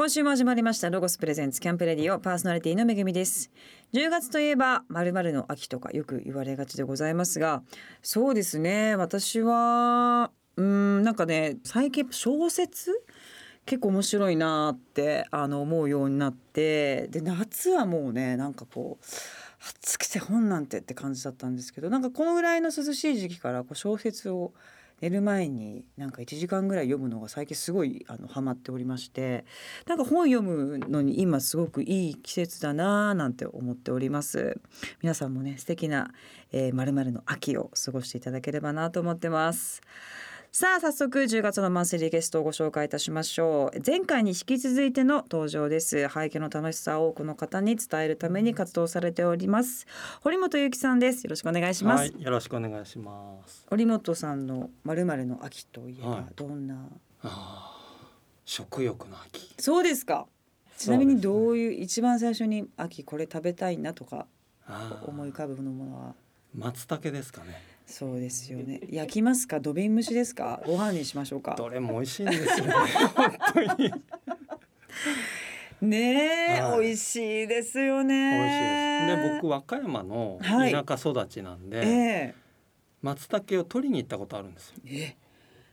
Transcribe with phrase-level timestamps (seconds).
[0.00, 3.50] 今週も始まりましたロゴスプレゼンツキャンプレディオパーソナリティのめぐみです。
[3.92, 7.62] 10月といえばまるの秋とかよく言われがちでございますが
[8.00, 13.04] そうですね私はうんなんかね最近小説
[13.66, 19.04] 結構面白いなってあの思うようになってで夏はもうねなんかこう
[19.82, 24.54] 暑くて本なんてって感じだったんですけどなんかこのぐらいの涼しい時期からこう小説を
[25.00, 29.44] 寝る前になんか1時間ぐらい読むのが最近すごいあのハマっておりまして
[29.86, 34.60] なんか本読むのに今すごくいい季節だなーなんて思っております。
[35.02, 36.12] 皆さんもね素敵な、
[36.52, 39.80] えー、〇〇の秋を過ごしていただければなと思ってます。
[40.52, 43.80] さあ早速10月のマンスリーゲストをご紹介いたしましょう。
[43.86, 46.08] 前回に引き続いての登場です。
[46.12, 49.86] 背景の楽しさを多くの方に伝えるために活動されております。
[50.22, 51.22] 堀本由紀さんです。
[51.22, 53.64] よろしくお願いします、はい、よろしくお願いします。
[53.70, 56.74] 堀本さんのまるまるの秋といえばどんな、
[57.20, 57.30] はい、
[58.44, 59.54] 食欲の秋。
[59.56, 60.26] そうですか。
[60.76, 64.26] ちなみにどういう、ね、一番最初に秋これ食べたいなとか
[65.06, 66.14] 思い浮かぶものは？
[66.52, 68.80] 松茸ですかねそうですよね。
[68.88, 71.56] 焼きますか、土瓶蒸しですか、ご飯にしましょうか？
[71.58, 72.72] どれも美味しいんですよね。
[73.16, 73.92] 本当に。
[75.82, 78.14] ねえ、はい、美味しいですよね。
[78.38, 79.30] 美味しいです。
[79.30, 82.40] で、僕和歌山の田舎育ちなんで、はいえー、
[83.02, 84.76] 松茸を取りに行ったことあるんですよ。
[84.86, 85.16] え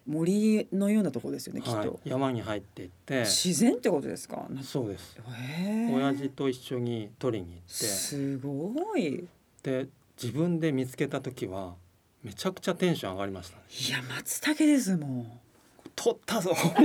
[0.05, 4.47] 森のようなところですよね、きっと、はい、山に入っていって自然ってことですか？
[4.63, 5.17] そうです
[5.93, 9.27] 親父と一緒に取りに行ってすごい
[9.63, 11.75] で自分で見つけた時は
[12.23, 15.39] めちゃくちゃテンション上がりました、ね、いや松茸ですもん
[15.95, 16.53] 取ったぞ。
[16.53, 16.75] すご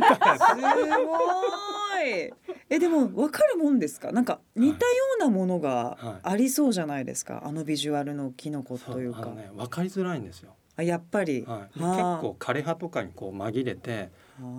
[2.00, 2.32] い。
[2.70, 4.10] えでも分かるもんですか？
[4.10, 9.26] なんか似たようなものがありそうじゃないですか、はいはい、あのビジュアルのキノコというか。
[9.26, 10.54] ね分かりづらいんですよ。
[10.76, 14.10] あやっぱり、はい、結構枯葉とかにこう紛れて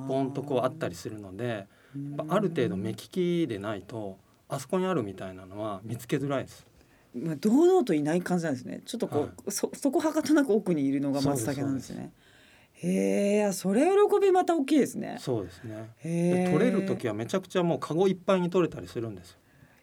[0.08, 1.66] ポンとこうあったりするので
[2.28, 6.68] ある程度目利きでないとあそこにあるみたいなのは見つけづらいです
[7.16, 8.82] まあ、堂々といない感じなんですね。
[8.86, 12.12] ちょっとこう、はい、そそこはかとなく奥にいるのが松茸なんですね。
[12.74, 15.18] へえそれ喜びまた大きいですね。
[15.20, 15.90] そうですね。
[16.04, 19.38] で取れる時はめちゃくちゃもうカゴいっぱいに取れたりするんですよ。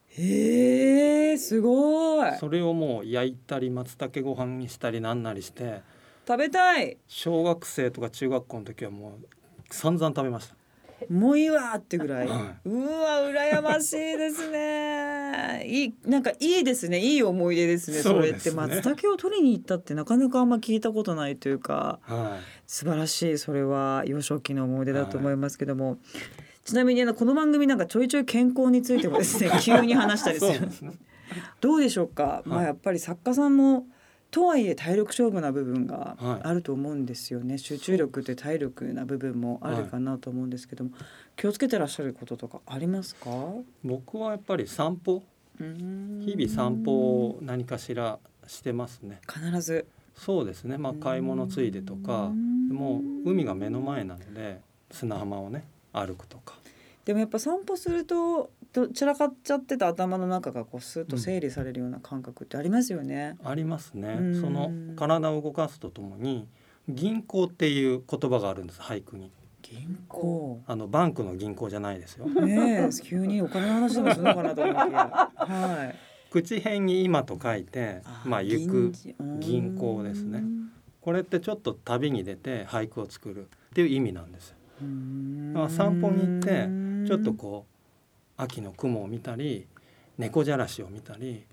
[0.09, 2.33] へえすごい。
[2.39, 5.83] それをもう焼いたり松茸ご飯にしたりなんなりして
[6.27, 6.99] 食べたい。
[7.07, 9.29] 小学生とか中学校の時はもう
[9.71, 10.60] 散々食べました
[11.09, 15.65] もういいわってぐらい、はい、うわ羨ましいですね。
[15.67, 16.99] いいなんかいいですね。
[16.99, 25.99] いい思い出ですねそれって松茸を取りに行ったってなかなかあんま聞いたことないというか、はい、素晴らしいそれは幼少期の思い出だと思いますけども、はい、
[26.65, 30.61] ちなみにこの番組なんかちょいちょい健康についてもですね 急に話したりする。
[30.61, 30.93] ね、
[31.61, 33.87] どうでしょうか、まあやっぱり作家さんも
[34.31, 41.01] とはいえ体力勝負な部分があると思うんですよね、はい、集中力って体力な部分もあるかなと思うんですけども、はい、
[41.37, 43.31] 気をつけてらっしゃることとかありますか？
[43.83, 45.23] 僕はやっぱり散歩。
[45.59, 49.21] 日々散歩を何かしらしてますね。
[49.29, 49.87] 必ず。
[50.15, 50.79] そうですね。
[50.79, 52.31] まあ買い物ついでとか。
[52.71, 54.61] もう海が目の前なので
[54.93, 56.55] 砂浜をね歩くとか
[57.05, 63.37] でもやっぱ散歩するとと散らかっちゃってた頭の中がこうスッと整理されるような感覚ってありますよね。
[63.43, 64.19] うん、ありますね。
[64.41, 66.47] その体を動かすとともに
[66.89, 69.33] 銀行っていう言葉があるんです俳句に。
[69.63, 70.63] 銀行？
[70.67, 72.27] あのバンクの銀行じゃないですよ。
[72.27, 74.95] ね急にお金の話でもするのかなと思って。
[74.95, 76.31] はい。
[76.31, 78.93] 口辺に今と書いてまあ行く
[79.41, 80.43] 銀行ですね。
[81.01, 84.55] これってちょっと旅に出て俳句を作るっていう意味なんです。
[84.81, 86.69] まあ散歩に行って
[87.07, 89.67] ちょっとこう秋の雲を見たり
[90.19, 91.45] 猫じゃらしを見たり、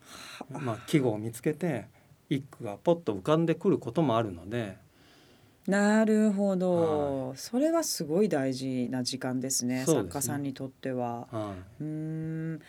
[0.49, 1.87] まあ、季語を見つけて
[2.29, 4.77] 一句がポッと浮かんでくることもあるので。
[5.67, 11.27] なるほど、はい、それはすごい大事な時間ですね、ね、作家さんにとっては。
[11.29, 12.61] はい、うん。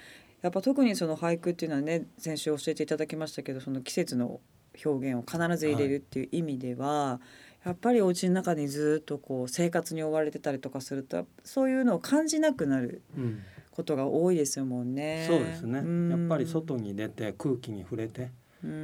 [0.42, 4.40] やっぱ特にその俳句っていうのはね先週教えていただきましたけどその季節の
[4.84, 13.02] 表現を必ず入れるっていう意味では、はい、やっぱりお家の中にずっとこう生活に追われてたりとかするとそういうのを感じなくなる。
[13.16, 13.42] うん
[13.78, 15.24] ことが多いですもんね。
[15.28, 15.76] そうですね。
[16.10, 18.32] やっぱり外に出て空気に触れて、
[18.64, 18.74] うんう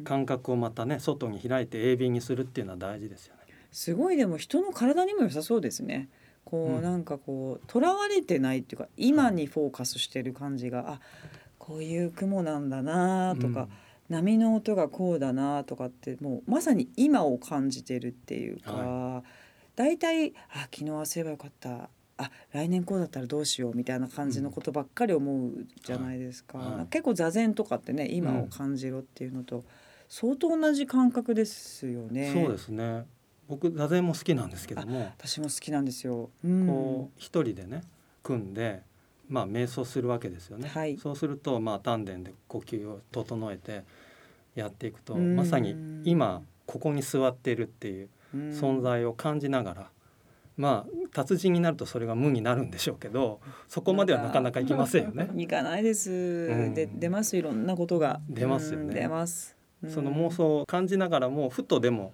[0.00, 3.42] ん感覚をまたね外に開いて鋭敏にするっていうのは大事ですよね。
[3.70, 6.08] すごいでも人の体にも良さそうですね。
[6.44, 11.00] こう、うん、なんかこう囚われてないっていうか今にフォーカスしてる感じが、あ
[11.60, 13.62] こういう雲なんだなとか。
[13.62, 13.68] うん
[14.08, 19.28] 波の音がこうだなとかってもうまさに今を感じてるっていうか、はい、
[19.76, 21.90] 大体あ昨日はすればよかった。
[22.20, 26.86] あ来年こうだったらどうしようみたいな感じのことばっかり思うじゃないですか、うん。
[26.86, 29.62] 結構座禅とかってね今を感じろっていうのと、
[30.08, 32.32] 相当同じ感覚ですよね。
[32.32, 33.06] そうですね。
[33.48, 35.12] 僕座禅も好きなんですけども。
[35.16, 37.82] 私も好きなんですよ、うん、こう一人でね
[38.22, 38.82] 組んで
[39.28, 40.68] まあ瞑想するわけですよね。
[40.68, 43.84] はい、そうするとまあ丹田で呼吸を整えて
[44.54, 49.90] やっていくとまさに今ここに座っているっていう存在を感じながら
[50.56, 55.30] まあ達人になるとそれが無になるんでしょうけどそこまではなかなかいきませんよね。
[55.36, 57.36] いかないです、うん、で出ます。
[57.36, 58.20] いろんなことが。
[58.28, 58.94] 出ますよね。
[58.94, 59.56] 出ます。
[59.86, 62.12] その妄想を感じながらもふとでも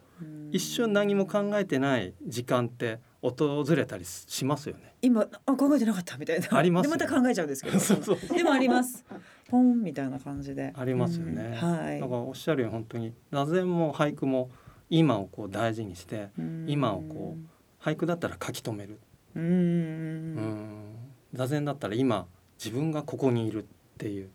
[0.50, 2.98] 一瞬何も考えてない時間って
[3.30, 4.94] 訪れたりしますよね。
[5.00, 6.58] 今あ考えてなかったみたいな。
[6.58, 7.78] あります、ね、でまた考えちゃうんですけど。
[7.80, 9.04] そうそうでもあります。
[9.48, 10.72] ポンみたいな感じで。
[10.76, 11.56] ありますよね。
[11.56, 12.00] はい。
[12.00, 14.50] だからおっしゃるように本当に座禅も俳句も
[14.90, 16.28] 今をこう大事にして
[16.66, 19.00] 今をこう俳句だったら書き留める。
[19.34, 20.94] うん。
[21.32, 22.26] 座禅だったら今
[22.62, 23.66] 自分がここにいるっ
[23.96, 24.30] ていう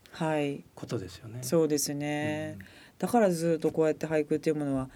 [0.74, 1.34] ことですよね。
[1.34, 2.58] はい、そうですね。
[2.98, 4.90] だからずっとこうやって俳句っていうものは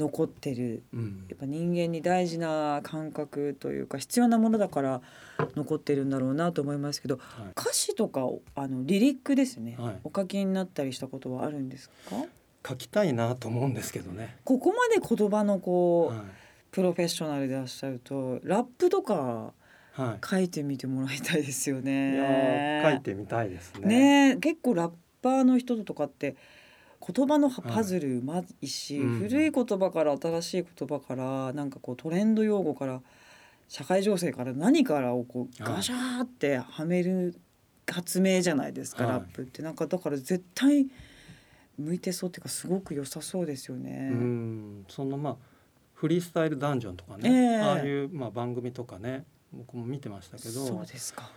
[0.00, 5.02] 残ってる、はい、やっぱ人間に大事な感覚というか必要なものだから
[5.54, 12.16] 残ってるんだろうなと思いますけど、はい、歌詞とかあのリリックですね、はい、お書きになったりしたことはあるんですか？
[12.66, 14.36] 書きたいなと思うんですけどね。
[14.44, 16.20] ここまで言葉のこう、
[16.70, 19.54] プロフェッショナルでいらっしゃるとラップとか
[20.24, 22.82] 書いてみてもらいたいですよね。
[22.84, 24.30] 書いてみたいですね。
[24.32, 24.92] ね結構ラッ
[25.22, 26.36] パーの人とかって
[27.06, 33.00] 言葉のパズルうまいし、はいうん、古い言葉から新しい言葉からなんかこうトレンド用語から
[33.68, 37.38] 社会情勢から何からをこうガシャーってはめる
[37.90, 39.62] 発明じゃないですか、はい、ラップって。
[39.62, 40.86] なんかだから絶対
[41.78, 44.10] 向いてそうっていうかすごく良さそうですよね。
[44.12, 44.84] うん。
[44.88, 45.36] そのまあ
[45.94, 51.30] フリースタイルダンジョンとかね、えー、ああいうまあ番組とかね僕も見てましたけどそうですか。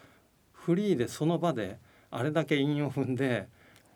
[0.53, 1.77] フリーでその場で
[2.09, 3.47] あれだけ韻を踏んで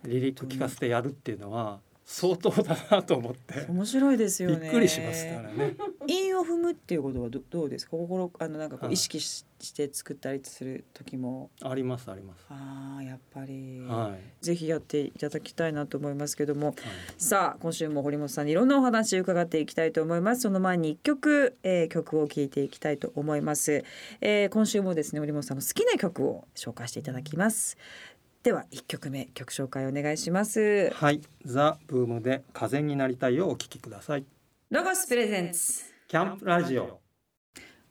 [0.08, 3.66] リリック聞かせてやるっていうのは相当だなと思って。
[3.68, 4.60] 面白いですよね。
[4.62, 5.76] びっくりしますからね。
[6.08, 7.98] 韻を踏むっていうことはどどうですか？
[7.98, 11.50] 心あのなんかこう意識し,、して作ったりする時も。
[11.62, 12.46] ありますあります。
[12.50, 16.76] ああやっぱり、はい、ぜひやっていただきたいなと思いますけども、はい、
[17.18, 20.44] さあ今週も堀本さんにいろんなお話伺っていきたいと思います。
[20.44, 23.84] その前に一曲、えー、曲を聴いていきたいと思います、
[24.22, 27.78] えー、今週もですね堀本さんの好きな曲を紹介していただきます
[28.44, 30.92] では一曲目曲紹介お願いします。
[30.94, 34.26] はいザブームで風になりたいをお聞きください。
[34.70, 35.84] ロゴスプレゼンツ。
[36.08, 37.00] キャンプラジオ。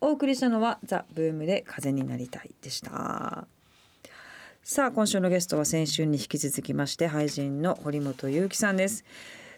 [0.00, 3.46] お送りしたのはザブームで風になりたいでした。
[4.68, 9.04] さあ今週のゲストは先週に引き続きまして俳人の堀本裕樹さんです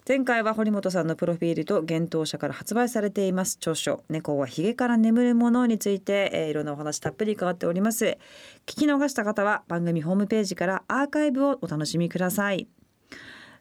[0.09, 8.17] 前回は堀本さんのプロフィールと幻冬者から発売されています著書猫はヒゲから眠るものについて、えー、いろんなお話たっぷり伺っております。
[8.65, 12.69] 聞き逃した方は番組ホームページからアーカイブをお楽しみください。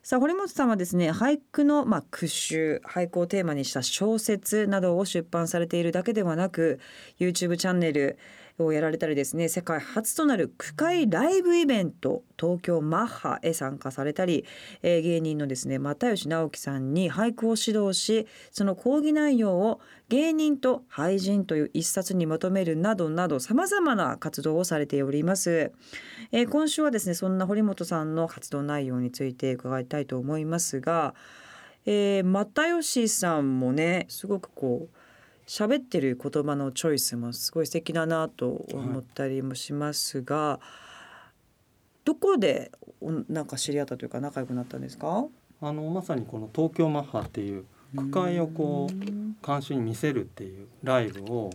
[0.03, 6.79] さあ堀本さんはですね俳句のまあ句集俳句をテーマにした小説などを出版されているだけではなく
[7.19, 8.17] YouTube チャンネル
[8.59, 14.45] をやられたりですね世界初となる区会ライブイベント東京マッハへ参加されたり、
[14.81, 25.71] えー、芸人のですね又吉直樹さんに俳句を指導しその講義内容を芸人と俳人という一冊にまとめるなどなどさまざまな活動をされております、
[26.31, 31.13] えー、今週はですねそんな堀本さんの活動内容について伺いたいと思いますが、
[31.85, 34.96] えー、又吉さんもねすごくこう
[35.47, 40.65] 喋ってる言葉のチョイスもすごい素敵だなと思ったりもしますが、はい、
[42.03, 42.71] どこで
[43.29, 45.25] なんか知り合ったというか仲良くなったんですか？
[45.61, 47.63] あのまさにこの東京マッハっていう
[47.95, 51.51] 区会をこう監修に見せるっていうライブを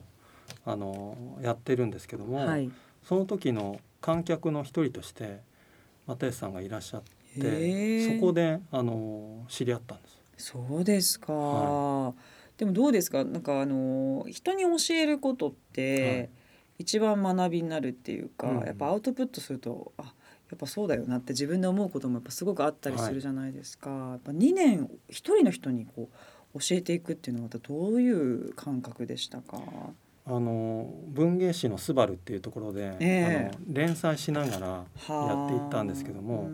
[0.64, 2.70] あのやってるんですけども、はい、
[3.04, 5.40] その時の観客の一人として
[6.06, 7.02] 又吉さんがいらっしゃっ
[7.38, 10.18] てそこであの知り合ったんです。
[10.38, 12.14] そうですか、はい
[12.58, 13.24] でもどうですか？
[13.24, 16.30] なんかあの人に教えることって
[16.78, 20.08] 一番学びになるっていうか、はい、やっぱアウトプットするとあや
[20.54, 23.90] っぱそうだよなって自分で思うこともやっぱすごくあったりするじゃないですか。
[23.90, 26.08] はい、やっぱ2年一人の人にこ
[26.54, 27.58] う教えていくっていうのはど
[27.94, 29.60] ういう感覚でしたか？
[30.24, 34.66] あの文芸誌の「スバルっていうところで、えー、あの連載しながら
[35.08, 36.48] やっていったんですけども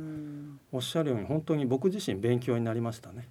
[0.73, 3.29] おっしゃるように本当に僕自身勉強になりましたね。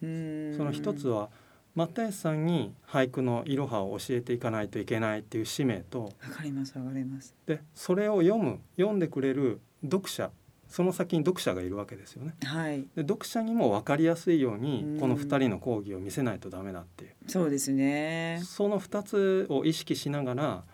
[0.00, 1.28] その一つは
[1.74, 7.34] 又吉さんに俳句のいろはを教えていかないといけないっていう使命とわかりますわかります。
[7.46, 10.30] でそれを読む読んでくれる読者
[10.68, 12.34] その先に読者がいるわけですよね。
[12.44, 17.10] はい、で読者にも分かりやすいようにこの2人の講義を見せないとダメだっていう。
[17.26, 18.40] そうですね。
[18.44, 20.64] その2つを意識しながら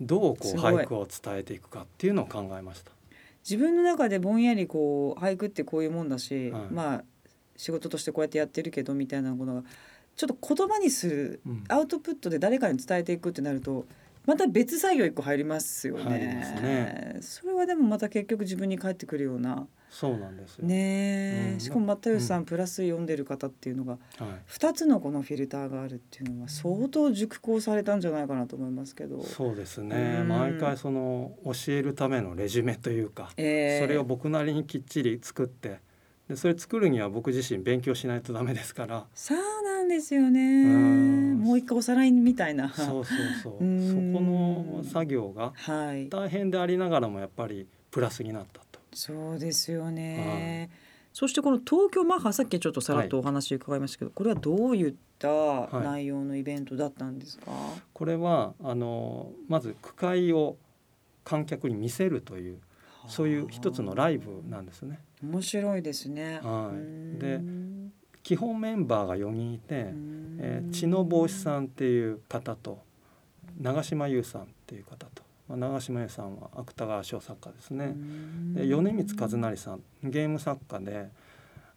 [0.00, 2.92] どうこう俳句を伝えていくかっていうのを考えました。
[3.44, 7.04] 自分の中でぼんやりこう俳句ってこういうもんだし、はい、まあ
[7.56, 9.64] 仕事としてこうやってやってるけどみたいなものが
[10.16, 13.86] ちょっと言葉にする、アウトプットで誰かに伝えていくってなると
[14.26, 16.18] また別作業一個入りますよね。
[16.18, 19.66] ねそれはでもまた結局自分に返ってくるような。
[19.90, 20.66] そうなんですよ。
[20.66, 23.98] ねえ、うんしかも又吉さん、うんプラス読んでる方っていうのがはい。
[24.46, 29.22] 二つのこのフィルターがあるっていうのは相当熟考されたんじゃないかなと思いますけど。
[29.22, 35.80] そうですね、うん毎回その教えるためのレジュメというか、ええそれを僕なりにきっちり作って
[36.28, 40.40] でそれ作るには僕自身勉強しないとダメですからそうなんですよね。
[40.64, 42.70] うんもう一回おさらいみたいな。
[42.72, 46.08] そうそうそうそ うんこの作業がはい。
[46.08, 48.80] 大変でありながらもやっぱりプラスになったと。
[48.94, 50.70] そうですよね。
[51.12, 55.28] そしてこの東京マッハさっきちょっとさらっとお話伺いましたけど、これはどういった
[55.64, 57.50] い内容のイベントだったんですか？
[57.92, 60.56] これはあのまず句会を
[61.24, 62.58] 観客に見せるという
[63.08, 65.00] そういう一つのライブなんですね。
[65.22, 66.40] 面白いですね。
[66.42, 67.40] はいうんで
[68.22, 72.80] 基本メンバーが4人いて、えー、知の帽子さんっていう方と
[73.60, 77.94] 長島優さんっていう方と、まあ、長島優さんは芥川賞作家ですね。
[78.54, 81.08] で米光和成さんゲーム作家で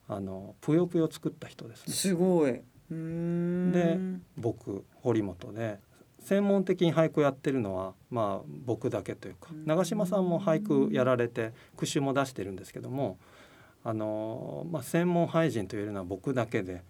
[0.07, 1.93] あのぷよぷよ作った人ですね。
[1.93, 2.61] すごい。
[2.91, 3.97] うんで
[4.37, 5.79] 僕堀本で
[6.25, 13.19] 専門的に俳句やってるのはまあ僕だけというかうん長嶋さんも俳句やられて句集も出してるんですけども
[13.83, 16.83] あの、まあ、専門俳人というのは僕だけで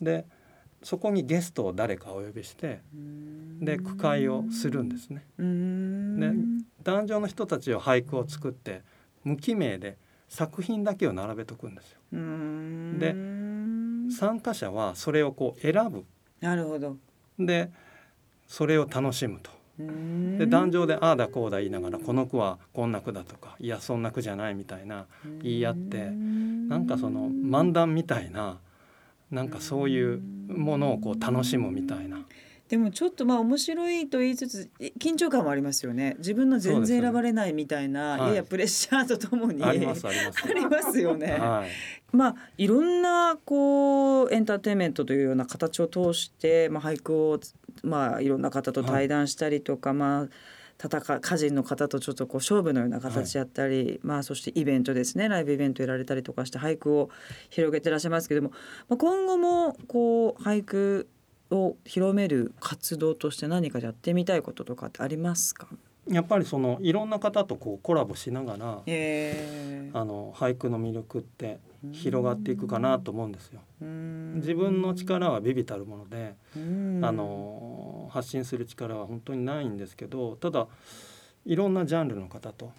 [0.00, 0.24] で
[0.84, 2.80] そこにゲストを誰かお呼びして
[3.60, 5.26] で句会をするんですね。
[5.38, 6.30] うんで
[6.84, 8.82] 壇上の人たちは俳句を作って
[9.24, 12.00] 無記名で作品だけを並べとくんですよ。
[12.12, 13.16] うんで
[14.14, 16.04] 参加者はそれをこう選ぶ
[16.40, 16.96] なるほど。
[17.36, 17.72] で
[18.46, 19.50] それを楽しむと。
[19.78, 25.04] でで壇上でああだこうだ言いながらこの句はこんな句だとかいやそんな句じゃないみたいな
[25.42, 28.58] 言い合ってなんかその漫談みたいな
[29.30, 32.24] なんかそういうものをこう楽しむみたいな
[32.68, 36.16] でもちょっとまあ面白いと言いつつえ緊張感もありますよね。
[36.18, 39.62] 自分の全然選ばれないみたいな、はいややプレッシャーとともに。
[39.62, 40.16] ありますあり
[40.68, 41.00] ます。
[41.00, 41.32] よね。
[41.32, 47.38] はい、まあいろんなこうエンターテインメントというような形を通して、まあ、俳句を
[47.84, 50.28] まあいろんな方と対談したりとか、まあ
[50.78, 55.28] 戦歌人の方とちょっとこう勝負のような形やったり、まあそしてイベントですね。
[55.28, 57.10] ライブイベントやられたりとかして俳句を
[57.48, 58.50] 広げてらっしゃいますけども、
[58.88, 61.08] まあ、今後もこう俳句
[61.50, 65.68] を広める活動として何かやってみたいこととかってありますか、
[66.08, 69.90] やっぱりそのいろんな方とこうコラボしながらえ。
[69.92, 71.58] ーあの俳句の魅力って
[71.92, 73.60] 広がっていくかなと思うんですよ。
[73.80, 77.00] 自分の力は微々たるもので、うん。
[77.02, 80.66] あの発信する力は本当にないんですけどただ
[81.44, 82.72] いろんなジャンルの方と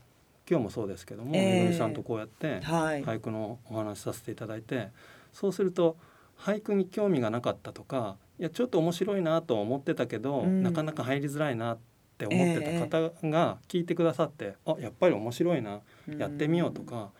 [0.49, 1.53] 今日もそうですけども、ええ。
[1.59, 4.89] めぐみさんとこうやってはい、俳句のお話しさせていただいて
[5.33, 5.97] そうすると
[6.37, 11.77] 俳句に興味がなかったとかいやちょっと面白いなと思ってたけど、うんなかなか入りづらいなっ
[12.17, 15.81] て思ってた方が聞いてくださって、あやっぱり面白いな
[16.17, 17.11] やってみようとか、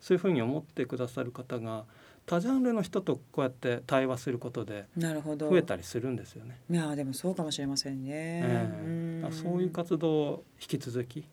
[0.00, 1.84] そういうふうに思ってくださる方が
[2.28, 6.58] 多ジャンルの人とこうやって対話することで増えたりするんですよね。
[6.70, 8.10] いやでもそうかもしれませんね。
[8.12, 8.70] え
[9.18, 11.24] えだからそういう活動を引き続き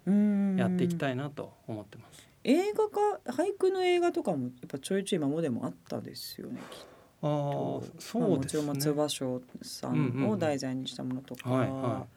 [0.57, 2.27] やっていきたいなと思ってます。
[2.45, 2.99] 映画化
[3.31, 6.61] 俳句の映画とかもやっぱちょいちょい今までもあったですよね。
[6.71, 6.79] きっ
[7.27, 8.21] あそうですね。
[8.21, 12.07] まあもちろん松葉賞さんを題材にしたものとか、はいは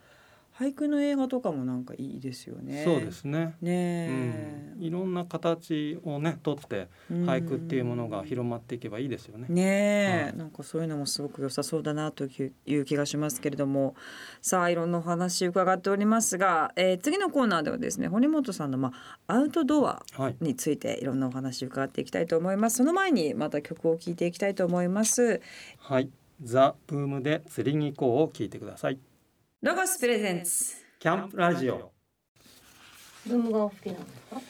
[0.59, 2.83] 俳句の映画とかもなんかいいですよね。
[2.85, 3.55] そうですね。
[3.62, 9.47] ねうん、いろんな形をね取ってえ、俳句っていうものが広まっていけばいいですよね。
[9.49, 13.95] ねえ、はいなんかそういうのもすごく良さそうだなという気がしますけれども
[14.43, 18.93] さあいろんなお話伺っておりますが、えー次のコーナーではですね堀本さんの、ま
[19.29, 20.37] あ、アウトドアはい。
[20.41, 25.41] についていろんなお話伺っていきたいと思いますその前にまた曲を聴いていきたいと思います
[25.79, 26.11] はい。
[26.43, 28.99] ザブームで釣りに行こうを聞いてください。
[29.61, 31.91] ロゴスプレゼンツキャンプラジオ。
[33.27, 34.41] ブームがお好きなんですか？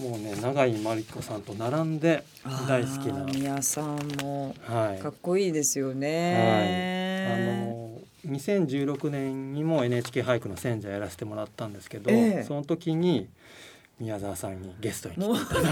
[0.00, 2.22] もうね永井真理子さんと並んで
[2.68, 3.24] 大好きな。
[3.24, 5.00] あー皆さんもはい。
[5.02, 13.28] かっこいいですよあね、の2016年にも NHK 俳句の選者やらせてもらったんですけど、ええその時に
[13.98, 15.68] 宮沢さんにゲストに来てもういただいて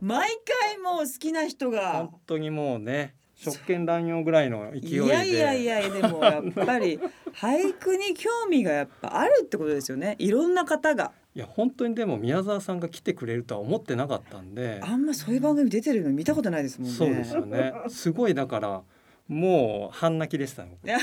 [0.00, 0.28] 毎
[0.66, 4.88] 回もう好きな人が本当にもうね職権乱用ぐらいの勢いで。
[4.96, 7.00] いやいやいやでも やっぱり
[7.32, 10.16] 俳句に興味がやっぱあるってことですよね。
[10.18, 11.12] いろんな方が。
[11.34, 14.80] いや本当にでも宮沢さんが来てくれるとは思ってなかったんで。
[14.82, 16.94] あんまそういう番組出てるの見たことないですもんね。
[16.94, 17.72] そうですよね。
[17.88, 18.82] すごいだから
[19.26, 20.98] もう半泣きでしたよいや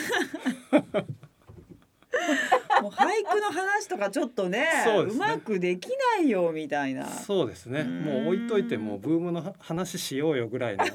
[2.82, 5.26] もう俳句の話とかちょっとねそうですね。
[5.26, 7.08] まくできないよみたいな。
[7.08, 7.82] そうですね。
[7.82, 8.02] うん。
[8.02, 10.86] もう置いといてもうブームの話しようよぐらいの。
[10.86, 10.90] な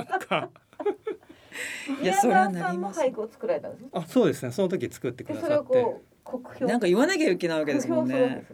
[0.00, 0.48] んか。
[2.02, 3.00] いやそれはなります。
[3.00, 3.88] 宮沢さんも俳句を作られたんですね。
[3.92, 4.52] あそうですね。
[4.52, 5.80] その時作ってくでそれださって。
[5.80, 6.13] をこう
[6.60, 8.46] なんか言わなきゃいけないわけですもんね。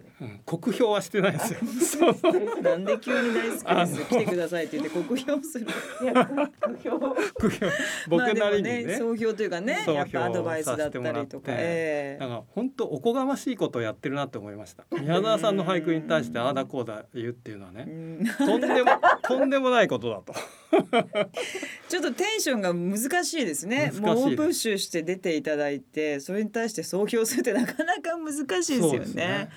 [0.44, 2.14] 酷評ねうん、はしてないですよ。
[2.62, 5.66] なんで急に大好きです来てくださいって言って酷評する。
[6.02, 6.26] いや
[6.60, 6.98] 酷評。
[6.98, 7.66] 酷評。
[8.08, 10.90] 僕なりにね,、総評というかねやっぱアドバイスだったりとか。
[10.90, 11.38] させてもらって。
[11.48, 12.20] ええ。
[12.20, 14.84] だから本当おこがましいことをやってるなって思いました。
[14.90, 17.84] 宮沢さんの俳句に対してああだこうだ言うっていうのはね。
[17.86, 18.26] うん。
[18.46, 18.90] とんでも
[19.22, 20.34] とんでもないことだと。
[21.88, 23.92] ちょっとテンションが難しいですね。
[24.00, 29.48] もうオープッシュして出ていただいてそれに対して総評するってなかなか難しいですよね。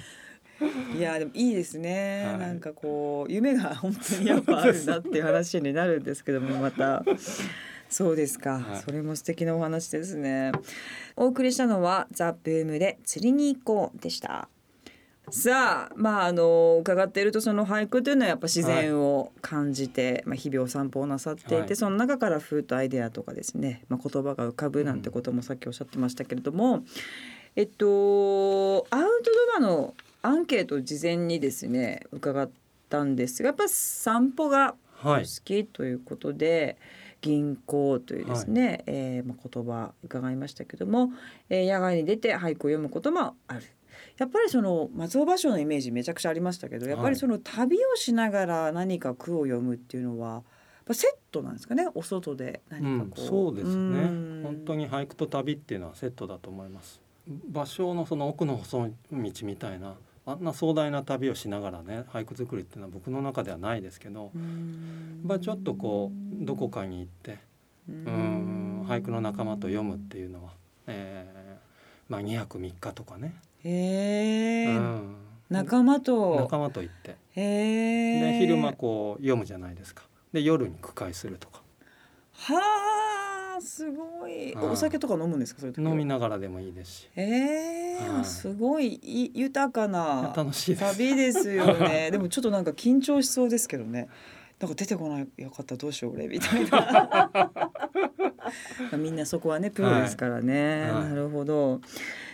[0.97, 2.37] いやでもいいですね、はい。
[2.37, 7.03] なんかこう夢が本当にやっぱあるんだっていう話になるんですけどもまた。
[7.89, 8.81] そうですか、はい。
[8.81, 10.51] それも素敵なお話ですね。
[11.15, 14.47] お送りしたのはザ・ブームで釣りに行こうでした。
[15.29, 21.75] さあまああの伺っているとその俳句というのはやっぱ自然を感じて、まあ、日々お散歩をなさっていて、はい。
[21.75, 26.83] その中からふーっとアイデアとかですね、まあ、言葉が浮かぶなんてこともさっきおっしゃってましたけれども、
[27.55, 32.49] えっとアウトドアのアンケートを事前にですね伺っ
[32.89, 36.77] たんですがやっぱ散歩が好きということで、
[37.21, 41.11] 銀行というですね、えーまあ、言葉伺いましたけども、
[41.49, 43.63] えー野外に出て俳句を読むこともある。
[44.17, 50.43] やっぱりその松尾芭蕉のイメージめちゃくちゃありましたけどやっぱりその旅をしながら何か句を読むっていうのは
[50.91, 51.87] セットなんですかね？
[51.95, 53.73] お外でう何かこう、ん、そうですね。
[53.73, 54.41] うん。
[54.43, 57.01] 本当に俳句と旅っていうのはセットだと思います
[57.51, 65.21] 芭蕉のその奥の細い道みたいなあんな壮大な旅をしながらね俳句作りっていうのは僕の中ではないですけど、うん。
[65.23, 66.11] まあちょっとこ
[66.41, 67.39] うどこかに行って
[67.89, 68.85] うん。
[68.87, 70.51] 俳句の仲間と読むっていうのは、
[70.87, 71.73] えー
[72.09, 75.15] まあ2泊3日とかね、へえ、うん、
[75.49, 76.35] 仲間と。
[76.35, 77.15] 仲間と行って。
[77.35, 80.03] で昼間こう読むじゃないですか。
[80.31, 81.61] で夜に句会するとか。
[82.33, 83.22] は
[83.57, 84.53] あすごい。
[84.53, 87.09] はいお酒とか飲むんですかそうい飲みながらでもいいですし。
[87.15, 88.25] ええはい。
[88.25, 90.97] すごいい豊かな楽しいです。
[90.97, 92.09] 旅ですよね。
[92.11, 94.07] でもちょっとなんか緊張しそうですけどね。
[94.59, 96.69] なんか出てこないよかったらどうしよう俺みたいな。
[97.31, 101.09] まあみんなそこはねプロですからね、はい。
[101.09, 101.81] なるほど。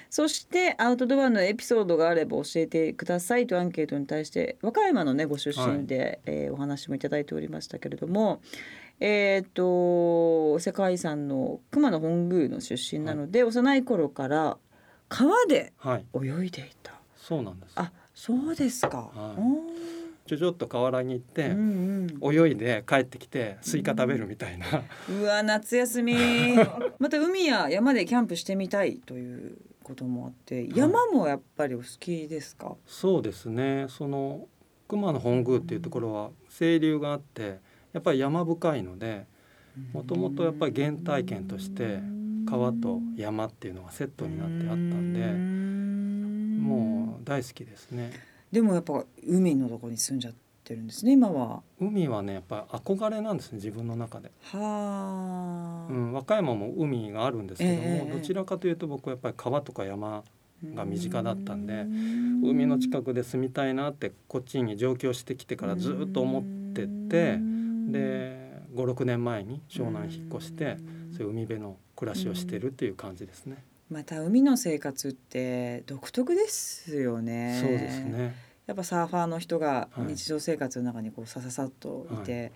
[0.09, 8.41] そしてアウトドアのエピソードがあれば教えてくださいとアンケートに対して和歌山のねご出身で、えーお話もいただいておりましたけれども
[8.99, 14.57] えっ、と世界遺産の熊野本宮の出身なので、幼い頃から
[15.07, 16.05] 川ではい。
[16.13, 16.93] 泳いでいた。
[17.15, 17.73] そうなんです。
[17.75, 19.41] あそうですか、はい。
[19.41, 19.69] お
[20.27, 22.35] ちょちょっと河原に行って、ーうんうん。
[22.35, 24.65] 泳いで帰ってきてスイカ食べるみたいな、
[25.09, 26.15] うわ夏休み。
[26.99, 33.85] また海や山でキャンプしてみたいということもあって山もやっぱりお好きですか、そうですね。
[33.89, 34.47] その
[34.87, 37.59] 熊野本宮っていうところは清流があって
[37.93, 39.25] やっぱり山深いので
[39.93, 41.99] もともとやっぱり原体験として
[42.49, 48.11] 川と山っていうのがセットになってあったんでもう大好きですね。
[48.51, 51.61] でもやっぱ海のとこに住んじゃってるんですね今は。
[51.79, 60.23] 海はねやっぱり憧れなんですね自分の中で、はあ、うん、和歌山も海があるんですけども、ええどちらかというと僕はやっぱり川とか山
[60.75, 62.49] が身近だったんでうん。
[62.49, 67.39] 海の近くで住みたいなってこっちに上京してきてからずっと思ってて
[67.91, 70.77] で56年前に湘南引っ越して
[71.15, 73.63] そういう海辺の暮らしをしてるっていう感じですね。
[73.89, 77.59] また海の生活って独特ですよね。
[77.61, 78.35] そうですね。
[78.67, 80.13] やっぱサーファーの人がはい。
[80.13, 82.51] 日常生活の中にこうさささっといて、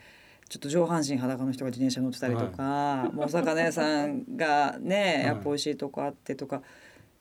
[0.48, 6.62] ちょっと上半身裸の人が自転車乗ってたりとか、もうお魚屋さんがね やっぱ美味しいとこあってとか、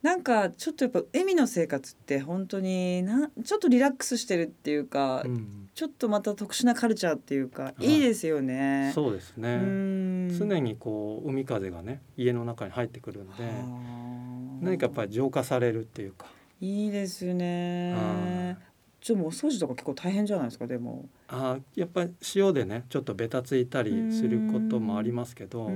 [0.03, 8.91] なんかちょっとやっぱ海の生活って本当になちょっとリラックスしてるっていうか、うん、ちょっとまた特殊なカルチャーっていうか、いい、いですよね。
[8.95, 9.59] そうですね。
[9.59, 13.33] ね常にこう海風がね家の中に入ってくるんで
[14.61, 16.27] 何かやっぱり浄化されるっていうか
[16.61, 18.57] いいですねは。
[19.03, 21.09] ちょっとお掃除とか結構大変じゃないですかでも。
[21.27, 25.71] あーやっぱり塩でねちょっとベタついたりすることもありますけど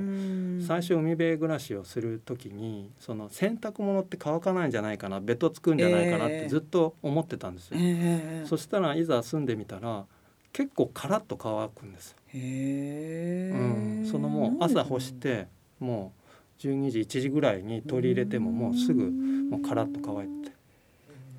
[0.60, 7.78] 最初海辺暮らしをする時にその洗濯物って乾かないんじゃないかなベトつくんじゃないかなっええてずっと思ってたんですよ。
[7.80, 10.04] ええそしたらいざ住んでみたら
[10.52, 12.14] 結構カラッと乾くんです。
[12.28, 15.48] へえ、うん、そのもう朝干して
[15.80, 16.12] も
[16.58, 19.10] う12時1時ぐらいに取り入れてももうすぐ
[19.50, 20.52] もうカラッと乾いて、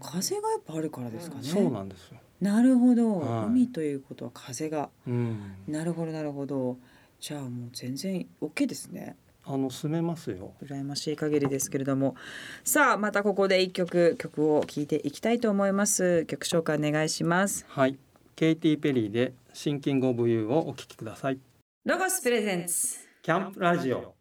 [0.02, 1.44] 風がやっぱあるからですかね。
[1.44, 2.18] そうなんですよ。
[2.42, 3.46] なるほど、はい。
[3.48, 4.90] 海ということは風が。
[5.08, 6.78] うん、なるほどなるほど。
[7.20, 9.16] じゃあもう全然 OK ですね。
[9.44, 10.54] あの住めますよ。
[10.62, 12.16] 羨ましい限りですけれども。
[12.64, 16.26] さあまたここで一曲曲を聴いていきたいと思います。
[16.26, 17.66] 曲紹介お願いします。
[17.70, 17.98] はい、
[18.36, 21.40] ケイティペリーで Thinking of You をお聞きください。
[21.86, 22.98] ロゴス presents。
[23.24, 24.14] キャンプラジオ。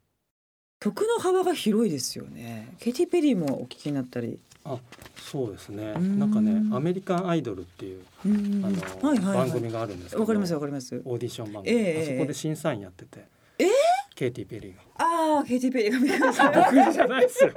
[0.78, 2.74] 曲の幅が広いですよね。
[2.78, 4.38] ケイティペリーもお聞きになったり
[4.74, 4.78] あ
[5.16, 5.94] そうですね。
[5.94, 6.18] ん。
[6.18, 9.48] なんかねアメリカンアイドルっていうあの、はいはいはい。
[9.48, 11.02] 番組があるんですけどわかりますわかります。
[11.04, 13.24] オーディション番組、ええあそこで審査員やってて。
[13.58, 13.64] え？
[13.64, 13.68] ー
[14.16, 14.82] ケイティ・ペリーが。
[14.96, 16.32] ああケイティペリーが
[16.74, 17.50] 僕じゃないですよ。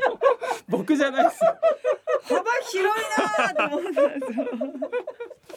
[0.68, 1.58] 僕じゃないですよ。
[2.24, 4.48] 幅広いなーと思ったんですよ。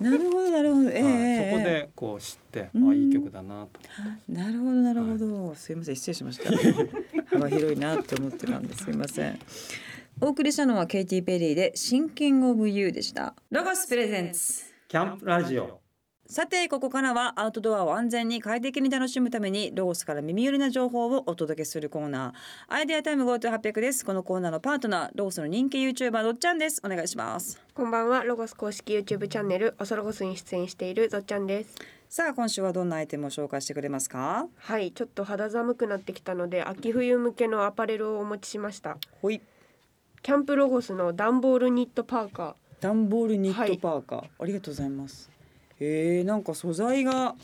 [0.01, 0.91] なるほどなるほど。
[0.91, 1.51] ええはいええ。
[1.51, 2.91] そこでこう知って、うん。
[2.91, 3.81] あいい曲だなと。
[4.29, 6.51] なるほどなるほど、すいません失礼しました。
[7.37, 9.39] 幅広いなって思ってたんですいません
[10.25, 13.35] お送りしたのはケイティペリーでシンキングオブユーでした。
[13.51, 14.63] ロゴスプレゼンツ。
[14.87, 15.81] キャンプラジオ。
[16.29, 22.73] さてここからはアウトドアを安全に快適に楽しむためにロゴスから耳寄りな情報をお届けするコーナー。
[22.73, 24.05] アイデアタイム GoTo800 です。
[24.05, 26.81] このコーナーのパートナーロゴスの人気 YouTuber どっちゃんです。
[26.85, 27.61] お願いします。
[27.75, 28.23] こんばんは。
[28.23, 31.75] ロゴス公式 YouTube チャンネルおそロゴスに出演しているぞっちゃんです。
[32.09, 34.47] さあ今週はどんなアイテムを紹介してくれますか？
[34.57, 34.93] はい。
[34.93, 38.99] ちょっと肌寒くなってきたので秋冬向けのアパレルをお持ちしました。
[39.21, 39.43] ほい
[40.23, 42.55] キャンプロゴスの段ボールニットパーカー。
[42.81, 45.31] ダンボールニットパーカー、ありがとうございます。
[45.81, 47.35] へえなんか素材が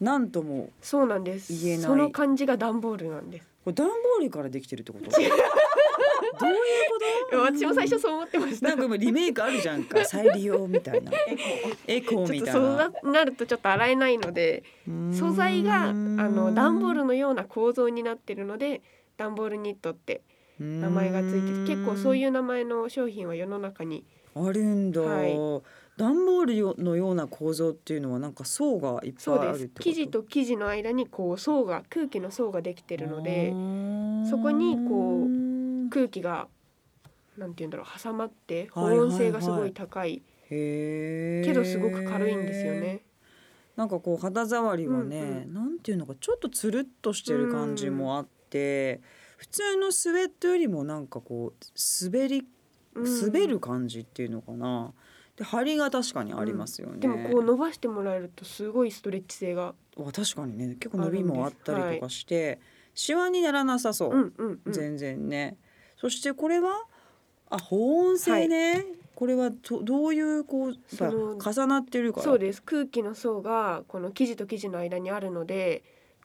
[0.00, 1.52] なんともそうなんです。
[1.52, 1.86] 言えない。
[1.86, 3.46] その感じが段ボールなんです。
[3.64, 5.10] これ段ボールからできてるってこと？
[5.10, 5.36] どういうこ
[7.30, 7.38] と？
[7.42, 8.68] 私も最初そう思ってました。
[8.68, 10.02] なんか今リメイクあるじゃんか。
[10.06, 11.12] 再利用みたいな。
[11.86, 12.28] エコー。
[12.32, 14.64] みちょったといなそうなるとちょっと洗えないので
[15.12, 18.82] 素材があの段ボールのような構造になってるので
[19.16, 20.22] 段ボールニットって
[20.58, 25.34] 名前がついてて結構そういうう名前の商品は世の中にあるんだ、はい。
[25.96, 29.84] 段ボールよのような構造っていうのはなんか層がいっぱそういあるってこと？
[29.84, 29.96] です。
[30.00, 33.50] 生地と生地の間にこう層が空気の層ができてるので
[34.28, 36.48] そこにこう空気が
[37.36, 43.02] なんて言うんだろう挟まって保温性がすごい高い,、けどすごく軽いんですよね。
[43.76, 45.54] なんかこう肌触りはね、うん。
[45.54, 49.00] なんていうのかちょっとつるっとしてる感じもあって、
[49.36, 52.46] 普通のスウェットよりもなんかこう滑り
[52.96, 53.20] うん。
[53.22, 54.92] 滑る感じっていうのかな、
[55.36, 60.76] で張りが確かにありますよね、でもこう伸ばしてもらえるとすごいストレッチ性が、わ確かにね。
[60.76, 62.60] 結構伸びもあったりとかして、
[62.94, 65.56] シワにならなさそう、うんうんうん、全然ね。
[65.96, 66.84] そしてこれは
[67.50, 68.84] あ保温性ね、
[69.16, 72.24] これはどどういうこう重なってるから。
[72.24, 72.62] そうです。
[72.62, 75.82] 空気の層がこの生地と生地の間にあるので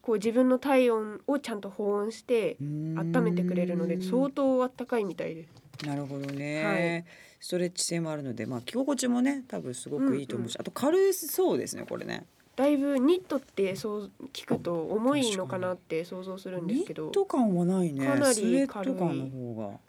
[0.10, 5.86] こう自分の体温をちゃんと保温して温めてくれるので相当あったかいみたいです。
[5.86, 7.06] なるほどね、はい。
[7.39, 12.26] ストレッチ性もあるのでまあ着心地もね多分すごくいいと思うし、あと軽そうですねこれね。
[12.56, 17.10] だいぶニットってそう聞くと重いのかなって想像するんですニけど。
[17.10, 18.08] ット感はないね。
[18.08, 19.80] かなりスウェッ軽いト感の方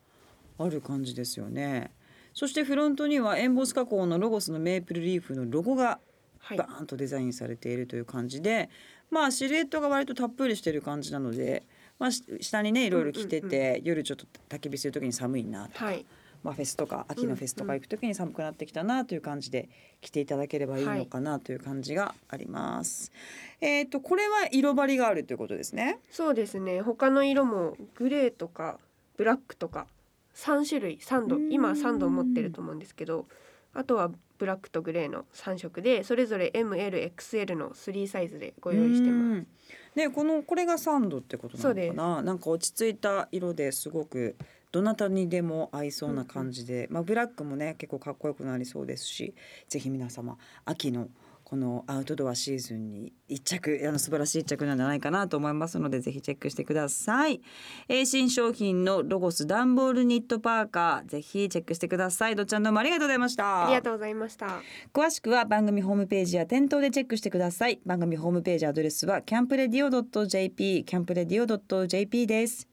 [0.59, 1.93] がある感じですよね。
[2.35, 5.99] そしてフロントにはエンボス加工のロゴスのメープルリーフのロゴが
[6.43, 6.59] はい。
[6.59, 8.71] バーンとデザインされているという感じで、
[9.11, 11.65] まあシルエットが割とたっぷりしてる感じなので、
[11.99, 16.07] まあ、し下にねいろいろ着てて、夜ちょっと焚き火する時に寒いなとか、はい。
[16.43, 19.69] まあ、フェスとか秋のフェスとか行く時に寒くなってきたなという感じで
[20.01, 23.13] 着ていただければいいのかなという感じがあります。
[23.61, 25.99] えっ、とこれは色張りがあるということですね？
[26.11, 26.81] そうですね。
[26.81, 28.79] 他の色もグレーとか
[29.19, 29.87] ブラックとか
[30.35, 31.53] 3種類3度うん。
[31.53, 33.27] 今3度持ってると思うんですけど
[33.75, 39.41] あとはブラックとグレーの3色でそれぞれ MLXL の3サイズでご用意してます。
[39.43, 39.47] す。
[39.95, 42.23] でこのこれがサンドってことなのかな？
[42.23, 44.37] なんか落ち着いた色ですごく
[44.73, 49.35] どなたにでも合いそうな感じで、まあ、ブラックもね結構かっこよくなりそうですし
[49.69, 51.09] ぜひ皆様秋の
[51.51, 57.41] このアウトドアシーズンに一着あの素晴らしい一着なんじゃないかなと思いますのでぜひチェックしてください、
[57.89, 62.37] えー新商品のロゴスダンボールニットパーカーぜひチェックしてください。
[62.37, 63.65] どっちゃんどうもありがとうございました。
[63.65, 64.61] ありがとうございました。
[64.95, 67.81] 詳しくは番組ホームページや店頭でチェックしてください。
[67.85, 72.69] 番組ホームページアドレスはキャンプレディオ .jp キャンプレディオ .jp です。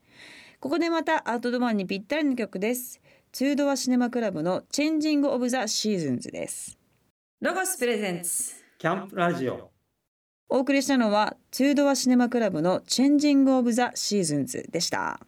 [0.60, 3.02] ここでまたアウトドアにぴったりの曲です。
[3.32, 6.78] ツードアシネマクラブの Changing of the Seasons です。
[7.42, 9.72] ロゴス presentsキャンプラジオ。
[10.50, 15.20] お送りしたのはツードアシネマクラブの Changing of the Seasons でした。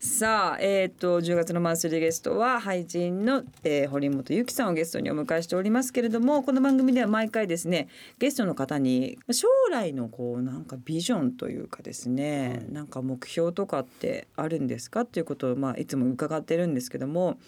[0.00, 7.86] さあ、えっ、と10月のマンスリーゲストは俳人の、えー堀本裕樹さんをゲストにお迎えしておりますけれどもこの番組では毎回ですね
[8.18, 15.02] ゲストの方に将来のこうなんかビジョンというかですね、なんか目標とかってあるんですか？
[15.02, 17.38] っていうことをまあいつも伺ってるんですけども、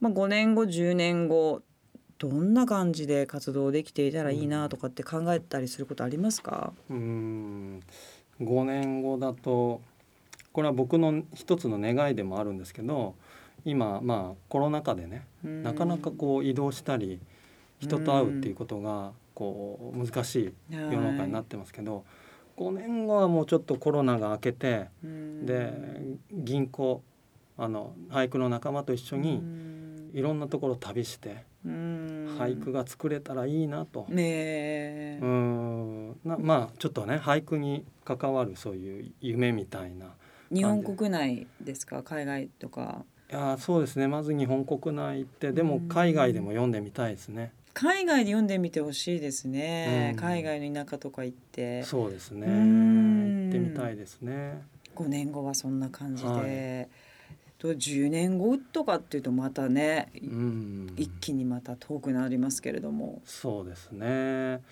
[0.00, 1.62] まあ、5年後10年後
[2.18, 7.80] どんな感じで活動できていたらいいなとかって考えたりすることありますか、うーん。
[8.40, 9.80] 5年後だと
[10.52, 13.14] これは僕の一つの願いでもあるんですけど
[13.64, 17.20] 今まあコロナ禍でねなかなかこう移動したり
[17.80, 22.04] 人と会うっていうことがこう難しい世の中になってますけど
[22.56, 25.46] 5年後はもうちょっとコロナが明けてうん。
[25.46, 25.72] で
[26.32, 27.02] 銀行
[27.56, 30.10] あの俳句の仲間と一緒うにん。
[30.14, 34.06] いろんなところ旅してうん俳句が作れたらいいなと。
[34.08, 35.18] ねえ。
[35.20, 36.08] うん。
[36.24, 40.06] なまあちょっとね俳句に関わるそういう夢みたいな
[40.52, 42.02] 日本国内ですか？
[42.02, 43.04] 海外とか。
[43.30, 44.08] いやーそうですね。
[44.08, 47.52] まず日本国内行ってでも海外でも読んでみたいですね。
[47.74, 50.20] 海外で読んでみてほしいですね、うん。
[50.20, 51.82] 海外の田舎とか行って。
[51.82, 52.46] そうですね。
[52.46, 53.42] うん。
[53.44, 54.62] 行ってみたいですね。
[54.96, 56.88] 5年後はそんな感じで、はい
[57.58, 60.94] と10年後とかっていうとまたね、うん。
[60.96, 63.20] 一気にまた遠くなりますけれども。
[63.24, 64.62] そうですね。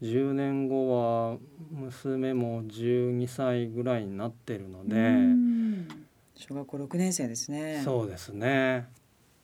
[0.00, 1.38] 10年後は
[1.72, 5.88] 娘も12歳ぐらいになってるので、うん。
[6.36, 7.82] 小学校6年生ですね。
[7.84, 8.86] そうですね。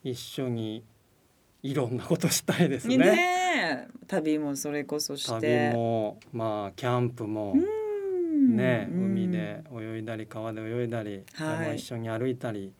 [0.01, 0.81] 一緒に
[1.61, 2.97] いろんなことしたいですね。
[2.97, 3.87] ねえ。
[4.07, 5.69] 旅もそれこそして。
[5.69, 7.53] 旅もまあキャンプも。
[7.53, 8.55] うん。
[8.55, 9.05] ね、うん。
[9.07, 11.65] 海で泳いだり川で泳いだり、はい。
[11.65, 12.71] 山一緒に歩いたり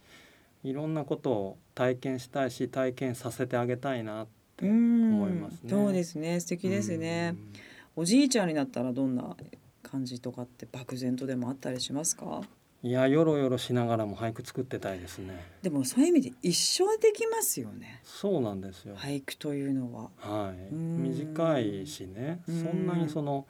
[0.66, 5.70] いろんなことを体験したいし体験させてあげたいなってうん思いますね。
[5.70, 6.40] そうですね。
[6.40, 7.36] 素敵ですね、
[7.96, 9.36] おじいちゃんになったらどんな
[9.84, 12.26] 感じとかって漠然とでもあったりしますか？
[12.26, 12.44] うん
[12.84, 15.44] いやよろよろしながらも俳句作ってたいですね。
[15.64, 18.00] でもそういう意味で一生できますよね。
[18.04, 18.96] そうなんですよ。
[18.96, 20.12] 俳句というのは。
[20.20, 21.02] はい、うん。
[21.02, 22.42] 短いしね。
[22.48, 22.64] うん。
[22.64, 23.48] そんなにその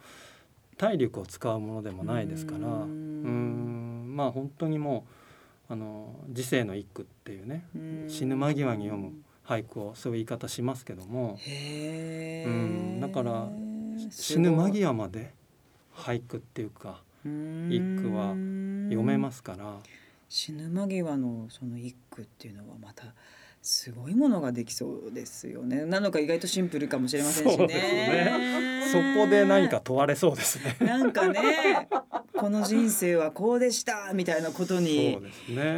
[0.78, 2.66] 体力を使うものでもないですから。
[2.66, 4.16] ううんん。
[4.16, 5.10] まあ本当にもう
[5.68, 8.04] あの時世の一句っていうねうん。
[8.08, 9.12] 死ぬ間際に読む
[9.44, 11.38] 俳句をそういう言い方しますけども。
[11.46, 13.48] うんだから
[14.10, 15.32] す死ぬ間際まで
[15.94, 18.28] 俳句っていうかうん一句は
[18.88, 19.78] 読めますから。
[20.28, 23.14] 死ぬ間際のその一句っていうのはまた
[23.68, 25.84] すごいものができそうですよね。
[25.84, 27.66] なのか意外とシンプルかもしれませんしね。
[27.66, 29.12] そね。
[29.14, 30.76] そこで何か問われそうですね。
[30.86, 31.88] なんかね
[32.32, 35.18] この人生はこうでしたみたいなことに。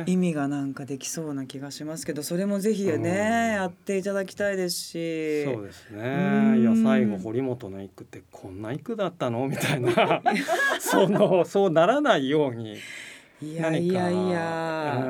[0.05, 3.05] 意味がなんかできそうな気がしますけどそれもぜひね、うん。
[3.05, 5.45] やっていただきたいですし。
[5.47, 6.57] そうですうね。
[6.57, 6.61] ん。
[6.61, 10.23] いや最後堀本の一句ってこんな一句だったのみたいな。
[10.79, 12.77] そのそうならないように
[13.41, 15.03] いやいやいや。
[15.07, 15.09] う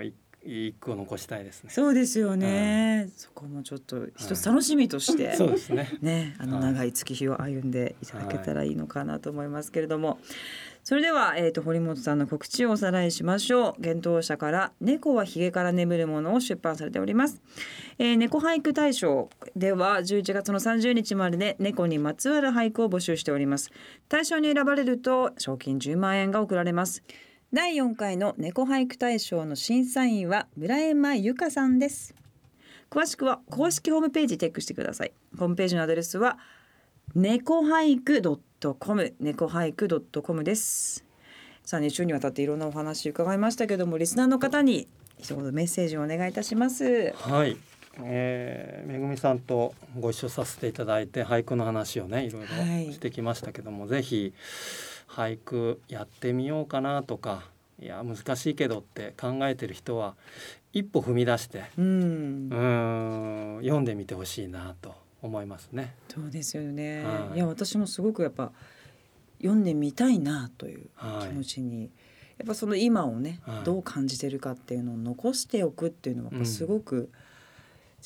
[0.00, 0.12] んい
[0.44, 1.70] 一句を残したいですね。
[1.70, 5.90] そうですよね、そこもちょっと一つ楽しみとして、そうですね。
[6.02, 6.72] ね、あのはい。
[6.72, 10.18] 長い月日を歩んでいただけたらいいのかなと思いますけれども、
[10.84, 13.74] それでは、えー、と堀本さんの告知をおさらいしましょう。
[13.80, 17.40] 幻冬舎から「猫はひげから眠るもの」を出版されております、
[17.98, 23.70] えー猫俳句大賞では11月の30日までで猫にまつわる俳句を募集しております。
[24.08, 27.02] 大賞に選ばれると賞金10万円が贈られます
[27.54, 32.14] 第4回の猫俳句大賞の審査員は村山由香さんです。
[32.88, 35.12] 詳しくは公式ホームページチェックしてください。
[35.38, 36.38] ホームページのアドレスは
[37.14, 38.22] 猫俳句
[38.78, 39.86] .com 猫俳句
[40.22, 41.04] .com です。
[41.62, 44.88] さあ2週にわたっていろんなお話伺いましたけどもリスナーの方に
[45.18, 47.12] 一言メッセージをお願いいたします。
[47.16, 47.58] はい。
[48.00, 52.86] えー、めぐみさんとご一緒させていただいて俳句の話をねいろいはい。
[52.86, 54.32] ろしてきましたけども、ぜひ
[55.08, 57.44] 俳句やってみようかなとか
[57.80, 60.14] いや難しいけどって考えてる人は
[60.72, 62.48] 一歩踏み出してうん。
[62.50, 65.94] うーん読んでみてほしいなと思いますね。
[66.08, 67.36] そうですよね、はい。
[67.36, 68.52] い、や私もすごくやっぱ
[69.38, 71.28] 読んでみたいなというはい。
[71.28, 71.90] 気持ちに、
[72.38, 73.64] やっぱその今をね、はい。
[73.64, 76.46] どう感じてるかっていうのを残しておくっていうのはやっぱうん。
[76.46, 77.10] すごく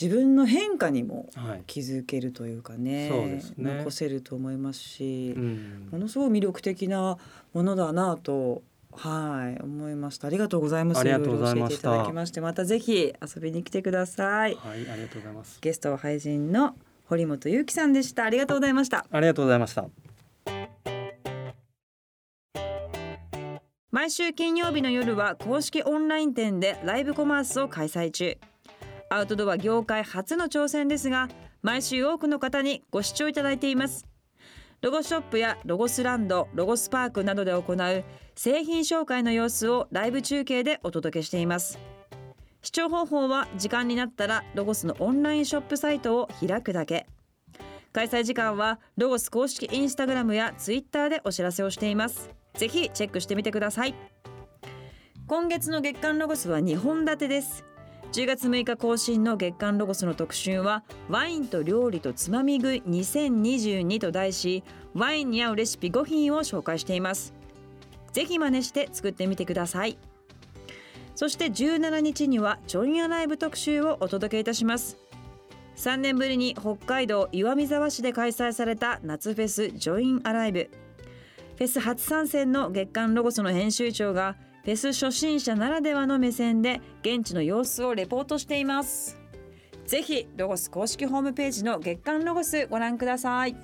[0.01, 1.63] 自分の変化にもはい。
[1.67, 3.75] 気づけるというかねそうですね。
[3.79, 5.89] 残せると思いますし、うん。
[5.91, 7.17] ものすごい魅力的な
[7.55, 10.27] ものだなとはい思いました。
[10.27, 11.01] ありがとうございます。
[11.01, 11.95] ありがとうございました。
[11.95, 14.55] いただきましてまたぜひ遊びに来てください。
[14.55, 15.59] はい、ありがとうございます。
[15.61, 16.75] ゲストは俳人の
[17.07, 18.25] 堀本裕樹さんでした。
[18.25, 19.07] ありがとうございました。
[19.11, 19.87] ありがとうございました。
[23.91, 28.37] 毎週金曜日の夜は公式オンライン店でライブコマースを開催中
[29.09, 31.29] アウトドア業界初の挑戦ですが
[31.63, 34.07] 毎週多くの方にご視聴いただいています。
[34.83, 41.79] ロゴショップやロゴスランドロゴスパークなどで行う製品紹介の様子をライブ中継でお届けしています。
[42.63, 47.07] 視聴方法は時間になったらロゴスのオンラインショップサイトを開くだけ。
[47.93, 52.29] 開催時間はロゴス公式インスタグラムやツイッターでお知らせをしています。
[52.55, 53.95] ぜひチェックしてみてください。
[55.27, 57.65] 今月の月刊ロゴスは2本立てです。
[58.17, 67.35] 10月6日更新の月刊ロゴスの特集はワインと料理とつまみ食い2022と題しワインに合うレシピ5品を紹介しています。
[68.15, 69.99] ぜひ真似して作ってみてください。
[71.15, 74.97] そして17日にはジョインアライブ特集をお届けいたします。
[75.77, 80.71] 3年ぶりに北海道岩見沢市で開催された夏フェスジョインアライブ。
[81.57, 89.17] フェス初参戦の月刊ロゴスの編集長がフェス初心者ならではの目線で現地の様子をレポートしています。
[89.87, 93.57] ぜひロゴス公式ホームページの月刊ロゴスご覧ください。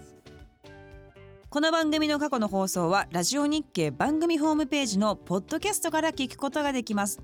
[1.51, 7.21] この番組の過去の放送はラジオ日経番組ホームページのポッドキャストから聞くことができます。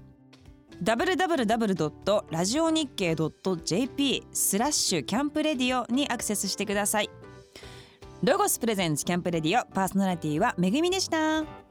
[0.83, 2.25] www.
[2.33, 7.11] ラジオ日経 .jp スラッシュキャンプレディオにアクセスしてください。
[8.25, 11.67] ロゴスプレゼンツキャンプレディオパーソナリティはめぐみでした。